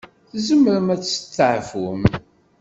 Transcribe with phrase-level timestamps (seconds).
[0.31, 2.01] Tzemrem ad testeɛfum.